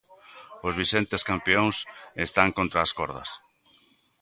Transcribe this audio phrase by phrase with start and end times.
[0.67, 1.75] Os vixentes campións
[2.27, 3.29] están contra as cordas.